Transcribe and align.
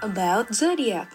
about 0.00 0.48
zodiac. 0.56 1.12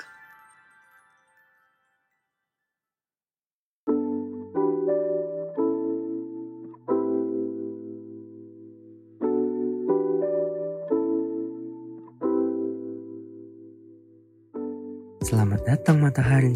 Selamat 15.26 15.66
datang 15.66 15.98
matahari. 16.06 16.54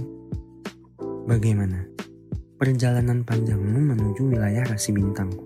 Bagaimana 1.25 1.82
perjalanan 2.61 3.25
panjangmu 3.25 3.98
menuju 3.98 4.38
wilayah 4.38 4.70
rasi 4.70 4.93
bintangku? 4.93 5.41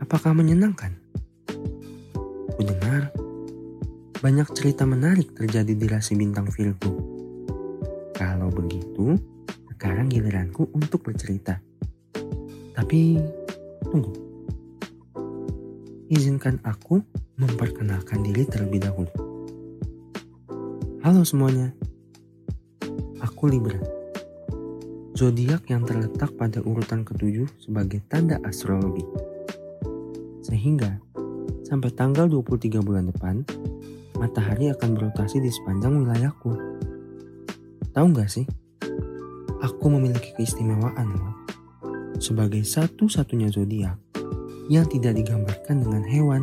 Apakah 0.00 0.32
menyenangkan? 0.32 1.01
Banyak 4.22 4.54
cerita 4.54 4.86
menarik 4.86 5.34
terjadi 5.34 5.74
di 5.74 5.86
rasi 5.90 6.14
bintang 6.14 6.46
Virgo. 6.46 6.94
Kalau 8.14 8.54
begitu, 8.54 9.18
sekarang 9.74 10.06
giliranku 10.06 10.70
untuk 10.78 11.02
bercerita. 11.02 11.58
Tapi, 12.70 13.18
tunggu. 13.82 14.14
Izinkan 16.06 16.62
aku 16.62 17.02
memperkenalkan 17.34 18.22
diri 18.22 18.46
terlebih 18.46 18.86
dahulu. 18.86 19.10
Halo 21.02 21.26
semuanya, 21.26 21.74
aku 23.18 23.50
Libra. 23.50 23.82
Zodiak 25.18 25.66
yang 25.66 25.82
terletak 25.82 26.30
pada 26.38 26.62
urutan 26.62 27.02
ketujuh 27.02 27.50
sebagai 27.58 27.98
tanda 28.06 28.38
astrologi. 28.46 29.02
Sehingga 30.46 31.02
sampai 31.66 31.90
tanggal 31.90 32.30
23 32.30 32.78
bulan 32.86 33.10
depan, 33.10 33.42
matahari 34.16 34.72
akan 34.72 34.96
berotasi 34.96 35.40
di 35.40 35.48
sepanjang 35.52 36.02
wilayahku. 36.02 36.52
Tahu 37.92 38.06
nggak 38.12 38.30
sih? 38.30 38.46
Aku 39.62 39.86
memiliki 39.92 40.34
keistimewaan 40.34 41.12
loh. 41.14 41.34
Sebagai 42.18 42.64
satu-satunya 42.66 43.52
zodiak 43.52 43.98
yang 44.70 44.86
tidak 44.86 45.18
digambarkan 45.18 45.82
dengan 45.82 46.02
hewan 46.06 46.42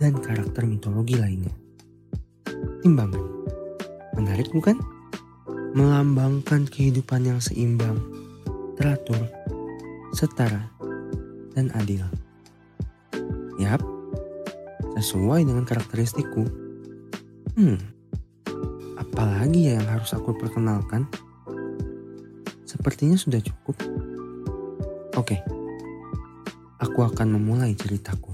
dan 0.00 0.16
karakter 0.16 0.64
mitologi 0.64 1.16
lainnya. 1.16 1.52
Timbangan. 2.80 3.24
Menarik 4.16 4.48
bukan? 4.50 4.80
Melambangkan 5.76 6.66
kehidupan 6.66 7.28
yang 7.28 7.38
seimbang, 7.38 8.00
teratur, 8.74 9.22
setara, 10.16 10.66
dan 11.54 11.70
adil. 11.78 12.02
Yap, 13.60 13.84
sesuai 14.98 15.44
dengan 15.46 15.68
karakteristikku. 15.68 16.69
Hmm, 17.58 17.76
apalagi 18.94 19.68
ya 19.68 19.82
yang 19.82 19.88
harus 19.90 20.14
aku 20.14 20.32
perkenalkan? 20.38 21.10
Sepertinya 22.62 23.18
sudah 23.18 23.42
cukup. 23.42 23.76
Oke, 25.18 25.42
aku 26.78 26.98
akan 27.02 27.36
memulai 27.36 27.74
ceritaku. 27.74 28.30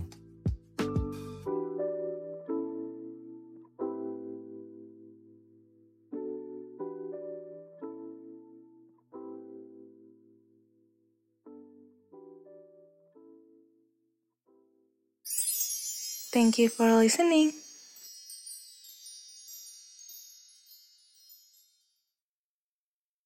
Thank 16.36 16.60
you 16.60 16.68
for 16.68 16.84
listening. 17.00 17.65